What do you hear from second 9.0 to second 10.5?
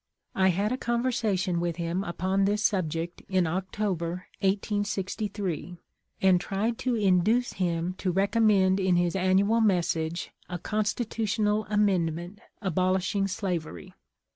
annual message